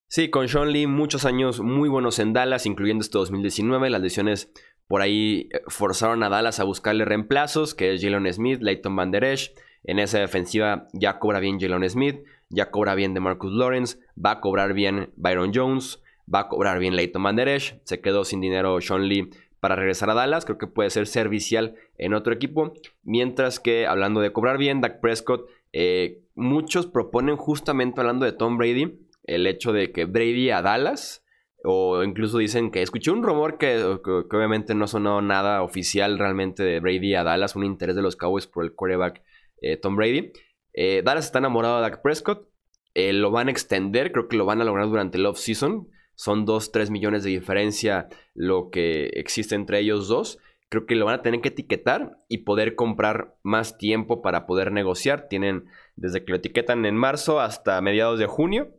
Sí, 0.08 0.30
con 0.30 0.48
Sean 0.48 0.70
Lee 0.70 0.86
muchos 0.86 1.24
años 1.24 1.60
muy 1.60 1.88
buenos 1.88 2.20
en 2.20 2.32
Dallas, 2.32 2.64
incluyendo 2.64 3.02
este 3.02 3.18
2019. 3.18 3.90
Las 3.90 4.00
lesiones 4.00 4.52
por 4.88 5.02
ahí 5.02 5.48
eh, 5.52 5.60
forzaron 5.68 6.22
a 6.22 6.28
Dallas 6.28 6.60
a 6.60 6.64
buscarle 6.64 7.04
reemplazos, 7.04 7.74
que 7.74 7.94
es 7.94 8.02
Jalen 8.02 8.32
Smith, 8.32 8.60
Leighton 8.60 8.94
Van 8.96 9.10
Der 9.10 9.24
Esch. 9.24 9.52
En 9.84 9.98
esa 9.98 10.18
defensiva 10.18 10.88
ya 10.92 11.18
cobra 11.18 11.38
bien 11.40 11.60
Jalen 11.60 11.88
Smith, 11.88 12.24
ya 12.48 12.70
cobra 12.70 12.94
bien 12.94 13.14
de 13.14 13.20
Marcus 13.20 13.52
Lawrence, 13.52 13.98
va 14.22 14.32
a 14.32 14.40
cobrar 14.40 14.72
bien 14.72 15.10
Byron 15.16 15.52
Jones, 15.54 16.02
va 16.32 16.40
a 16.40 16.48
cobrar 16.48 16.78
bien 16.78 16.96
Leighton 16.96 17.22
Van 17.22 17.36
Der 17.36 17.48
Esch. 17.48 17.78
Se 17.84 18.00
quedó 18.00 18.24
sin 18.24 18.40
dinero 18.40 18.80
Sean 18.80 19.08
Lee 19.08 19.30
para 19.60 19.76
regresar 19.76 20.10
a 20.10 20.14
Dallas. 20.14 20.44
Creo 20.44 20.58
que 20.58 20.66
puede 20.66 20.90
ser 20.90 21.06
servicial 21.06 21.74
en 21.98 22.14
otro 22.14 22.32
equipo. 22.32 22.74
Mientras 23.02 23.60
que, 23.60 23.86
hablando 23.86 24.20
de 24.20 24.32
cobrar 24.32 24.58
bien, 24.58 24.80
Dak 24.80 25.00
Prescott, 25.00 25.48
eh, 25.72 26.20
muchos 26.34 26.86
proponen 26.86 27.36
justamente 27.36 28.00
hablando 28.00 28.24
de 28.24 28.32
Tom 28.32 28.58
Brady, 28.58 28.98
el 29.24 29.46
hecho 29.46 29.72
de 29.72 29.92
que 29.92 30.04
Brady 30.04 30.50
a 30.50 30.62
Dallas 30.62 31.25
o 31.68 32.04
incluso 32.04 32.38
dicen 32.38 32.70
que 32.70 32.80
escuché 32.80 33.10
un 33.10 33.24
rumor 33.24 33.58
que, 33.58 33.82
obviamente 33.82 34.74
no 34.74 34.86
sonó 34.86 35.20
nada 35.20 35.62
oficial 35.62 36.16
realmente 36.16 36.62
de 36.62 36.78
Brady 36.78 37.14
a 37.16 37.24
Dallas, 37.24 37.56
un 37.56 37.64
interés 37.64 37.96
de 37.96 38.02
los 38.02 38.14
Cowboys 38.14 38.46
por 38.46 38.64
el 38.64 38.72
quarterback 38.72 39.22
eh, 39.60 39.76
Tom 39.76 39.96
Brady. 39.96 40.32
Eh, 40.74 41.02
Dallas 41.04 41.26
está 41.26 41.40
enamorado 41.40 41.76
de 41.76 41.82
Dak 41.82 42.02
Prescott. 42.02 42.48
Eh, 42.94 43.12
lo 43.12 43.32
van 43.32 43.48
a 43.48 43.50
extender, 43.50 44.12
creo 44.12 44.28
que 44.28 44.36
lo 44.36 44.44
van 44.44 44.60
a 44.60 44.64
lograr 44.64 44.86
durante 44.86 45.18
el 45.18 45.26
off-season. 45.26 45.88
Son 46.14 46.46
2-3 46.46 46.90
millones 46.90 47.24
de 47.24 47.30
diferencia 47.30 48.08
lo 48.32 48.70
que 48.70 49.06
existe 49.14 49.56
entre 49.56 49.80
ellos 49.80 50.06
dos. 50.06 50.38
Creo 50.68 50.86
que 50.86 50.94
lo 50.94 51.04
van 51.04 51.16
a 51.16 51.22
tener 51.22 51.40
que 51.40 51.48
etiquetar 51.48 52.18
y 52.28 52.38
poder 52.38 52.76
comprar 52.76 53.34
más 53.42 53.76
tiempo 53.76 54.22
para 54.22 54.46
poder 54.46 54.70
negociar. 54.70 55.26
Tienen 55.28 55.66
desde 55.96 56.24
que 56.24 56.30
lo 56.30 56.36
etiquetan 56.36 56.86
en 56.86 56.96
marzo 56.96 57.40
hasta 57.40 57.80
mediados 57.80 58.20
de 58.20 58.26
junio 58.26 58.75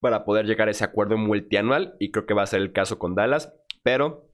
para 0.00 0.24
poder 0.24 0.46
llegar 0.46 0.68
a 0.68 0.70
ese 0.70 0.84
acuerdo 0.84 1.16
multianual 1.16 1.94
y 1.98 2.10
creo 2.10 2.26
que 2.26 2.34
va 2.34 2.42
a 2.42 2.46
ser 2.46 2.60
el 2.60 2.72
caso 2.72 2.98
con 2.98 3.14
Dallas, 3.14 3.52
pero 3.82 4.28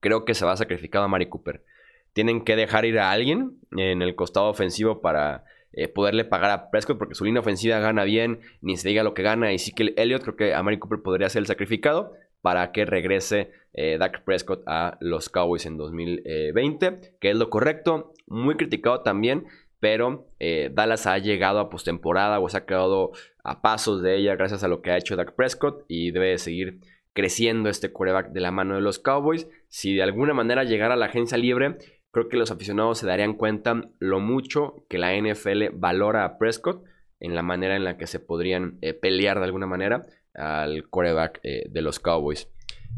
creo 0.00 0.24
que 0.24 0.34
se 0.34 0.44
va 0.44 0.52
a 0.52 0.56
sacrificar 0.56 1.02
a 1.02 1.08
Mari 1.08 1.28
Cooper. 1.28 1.64
Tienen 2.12 2.44
que 2.44 2.56
dejar 2.56 2.84
ir 2.84 2.98
a 2.98 3.10
alguien 3.10 3.58
en 3.76 4.02
el 4.02 4.14
costado 4.14 4.48
ofensivo 4.48 5.00
para 5.00 5.44
eh, 5.72 5.88
poderle 5.88 6.24
pagar 6.24 6.50
a 6.50 6.70
Prescott 6.70 6.98
porque 6.98 7.14
su 7.14 7.24
línea 7.24 7.40
ofensiva 7.40 7.78
gana 7.78 8.04
bien, 8.04 8.40
ni 8.60 8.76
se 8.76 8.88
diga 8.88 9.02
lo 9.02 9.14
que 9.14 9.22
gana 9.22 9.52
y 9.52 9.58
sí 9.58 9.72
que 9.72 9.94
Elliott 9.96 10.22
creo 10.22 10.36
que 10.36 10.54
a 10.54 10.62
Mari 10.62 10.78
Cooper 10.78 11.02
podría 11.02 11.28
ser 11.28 11.40
el 11.40 11.46
sacrificado 11.46 12.14
para 12.40 12.72
que 12.72 12.84
regrese 12.84 13.50
eh, 13.74 13.98
Dak 13.98 14.24
Prescott 14.24 14.62
a 14.66 14.96
los 15.00 15.28
Cowboys 15.28 15.66
en 15.66 15.76
2020, 15.76 17.16
que 17.20 17.30
es 17.30 17.36
lo 17.36 17.50
correcto, 17.50 18.14
muy 18.26 18.56
criticado 18.56 19.02
también, 19.02 19.46
pero 19.80 20.28
eh, 20.40 20.70
Dallas 20.72 21.06
ha 21.06 21.18
llegado 21.18 21.60
a 21.60 21.70
postemporada 21.70 22.40
o 22.40 22.48
se 22.48 22.58
ha 22.58 22.66
quedado 22.66 23.12
a 23.44 23.62
pasos 23.62 24.02
de 24.02 24.16
ella 24.16 24.34
gracias 24.36 24.64
a 24.64 24.68
lo 24.68 24.82
que 24.82 24.90
ha 24.90 24.96
hecho 24.96 25.16
Dak 25.16 25.34
Prescott 25.34 25.84
y 25.88 26.10
debe 26.10 26.36
seguir 26.38 26.80
creciendo 27.12 27.68
este 27.68 27.92
quarterback 27.92 28.30
de 28.30 28.40
la 28.40 28.50
mano 28.50 28.74
de 28.74 28.80
los 28.80 28.98
Cowboys. 28.98 29.48
Si 29.68 29.94
de 29.94 30.02
alguna 30.02 30.34
manera 30.34 30.64
llegara 30.64 30.94
a 30.94 30.96
la 30.96 31.06
agencia 31.06 31.38
libre, 31.38 31.78
creo 32.10 32.28
que 32.28 32.36
los 32.36 32.50
aficionados 32.50 32.98
se 32.98 33.06
darían 33.06 33.34
cuenta 33.34 33.90
lo 33.98 34.20
mucho 34.20 34.84
que 34.88 34.98
la 34.98 35.16
NFL 35.16 35.70
valora 35.74 36.24
a 36.24 36.38
Prescott 36.38 36.84
en 37.20 37.34
la 37.34 37.42
manera 37.42 37.76
en 37.76 37.84
la 37.84 37.96
que 37.96 38.06
se 38.06 38.20
podrían 38.20 38.78
eh, 38.82 38.94
pelear 38.94 39.38
de 39.38 39.44
alguna 39.44 39.66
manera 39.66 40.06
al 40.34 40.88
quarterback 40.88 41.40
eh, 41.42 41.66
de 41.68 41.82
los 41.82 41.98
Cowboys. 41.98 42.48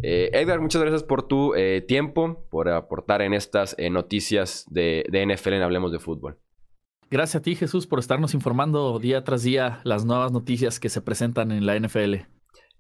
Edgar, 0.03 0.61
muchas 0.61 0.81
gracias 0.81 1.03
por 1.03 1.27
tu 1.27 1.53
tiempo, 1.87 2.47
por 2.49 2.71
aportar 2.71 3.21
en 3.21 3.35
estas 3.35 3.77
noticias 3.91 4.65
de, 4.71 5.05
de 5.11 5.27
NFL 5.27 5.55
en 5.55 5.63
Hablemos 5.63 5.93
de 5.93 5.99
Fútbol. 5.99 6.39
Gracias 7.11 7.41
a 7.41 7.43
ti, 7.43 7.57
Jesús, 7.57 7.89
por 7.89 7.99
estarnos 7.99 8.35
informando 8.35 8.97
día 9.01 9.25
tras 9.25 9.43
día 9.43 9.81
las 9.83 10.05
nuevas 10.05 10.31
noticias 10.31 10.79
que 10.79 10.89
se 10.89 11.01
presentan 11.01 11.51
en 11.51 11.67
la 11.67 11.77
NFL. 11.77 12.17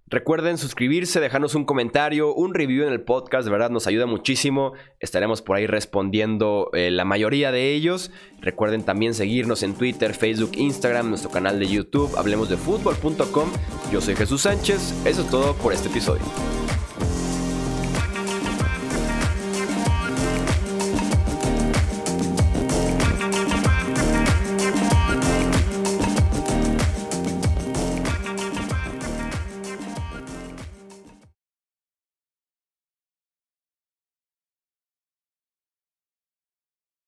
Recuerden 0.07 0.57
suscribirse, 0.57 1.21
dejarnos 1.21 1.55
un 1.55 1.65
comentario, 1.65 2.35
un 2.35 2.55
review 2.55 2.85
en 2.85 2.93
el 2.93 3.01
podcast, 3.01 3.45
de 3.45 3.51
verdad 3.51 3.71
nos 3.71 3.89
ayuda 3.89 4.07
muchísimo. 4.07 4.73
Estaremos 4.99 5.43
por 5.43 5.57
ahí 5.57 5.67
respondiendo 5.67 6.71
eh, 6.73 6.91
la 6.93 7.05
mayoría 7.05 7.51
de 7.51 7.73
ellos. 7.73 8.13
Recuerden 8.41 8.85
también 8.85 9.15
seguirnos 9.15 9.65
en 9.65 9.75
Twitter, 9.75 10.15
Facebook, 10.15 10.53
Instagram, 10.57 11.09
nuestro 11.09 11.31
canal 11.31 11.59
de 11.59 11.67
YouTube, 11.67 12.17
hablemosdefutbol.com. 12.17 13.51
Yo 13.93 14.01
soy 14.01 14.15
Jesús 14.15 14.43
Sánchez, 14.43 14.95
eso 15.07 15.23
es 15.23 15.31
todo 15.31 15.55
por 15.55 15.73
este 15.73 15.89
episodio. 15.89 16.25